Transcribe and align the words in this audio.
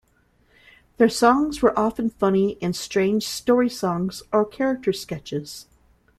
Their 0.97 1.09
songs 1.09 1.61
were 1.61 1.77
often 1.77 2.09
funny 2.09 2.57
and 2.59 2.75
strange 2.75 3.27
story-songs 3.27 4.23
or 4.33 4.45
character 4.45 4.93
sketches. 4.93 5.67